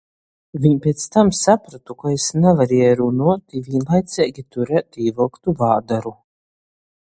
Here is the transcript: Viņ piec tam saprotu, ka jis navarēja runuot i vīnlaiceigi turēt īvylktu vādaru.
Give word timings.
Viņ 0.61 0.77
piec 0.85 1.03
tam 1.15 1.29
saprotu, 1.39 1.97
ka 1.99 2.13
jis 2.15 2.25
navarēja 2.45 2.89
runuot 3.03 3.57
i 3.59 3.63
vīnlaiceigi 3.69 4.47
turēt 4.57 5.01
īvylktu 5.07 5.59
vādaru. 5.65 6.19